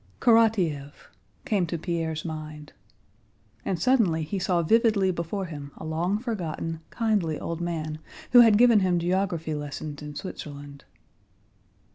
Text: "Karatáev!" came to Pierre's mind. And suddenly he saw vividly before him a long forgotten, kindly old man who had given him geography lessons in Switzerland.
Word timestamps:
"Karatáev!" 0.19 1.11
came 1.45 1.67
to 1.67 1.77
Pierre's 1.77 2.25
mind. 2.25 2.73
And 3.63 3.79
suddenly 3.79 4.23
he 4.23 4.39
saw 4.39 4.63
vividly 4.63 5.11
before 5.11 5.45
him 5.45 5.71
a 5.77 5.85
long 5.85 6.17
forgotten, 6.17 6.79
kindly 6.89 7.39
old 7.39 7.61
man 7.61 7.99
who 8.31 8.39
had 8.41 8.57
given 8.57 8.79
him 8.79 8.97
geography 8.97 9.53
lessons 9.53 10.01
in 10.01 10.15
Switzerland. 10.15 10.85